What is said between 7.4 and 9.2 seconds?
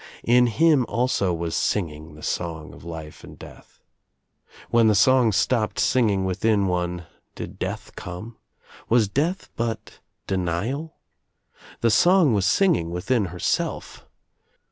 death come? Was